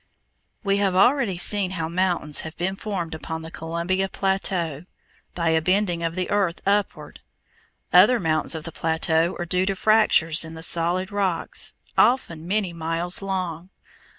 We 0.63 0.77
have 0.77 0.95
already 0.95 1.37
seen 1.37 1.69
how 1.77 1.87
mountains 1.87 2.41
have 2.41 2.57
been 2.57 2.75
formed 2.75 3.13
upon 3.13 3.43
the 3.43 3.51
Columbia 3.51 4.09
plateau, 4.09 4.85
by 5.35 5.49
a 5.49 5.61
bending 5.61 6.01
of 6.01 6.15
the 6.15 6.27
earth 6.31 6.59
upward. 6.65 7.19
Other 7.93 8.19
mountains 8.19 8.55
of 8.55 8.63
the 8.63 8.71
plateau 8.71 9.35
are 9.37 9.45
due 9.45 9.67
to 9.67 9.75
fractures 9.75 10.43
in 10.43 10.55
the 10.55 10.63
solid 10.63 11.11
rocks, 11.11 11.75
often 11.99 12.47
many 12.47 12.73
miles 12.73 13.21
long. 13.21 13.69